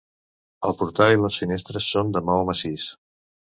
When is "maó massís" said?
2.33-2.91